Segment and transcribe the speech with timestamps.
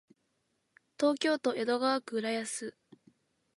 [0.99, 2.73] 東京都江戸川区浦安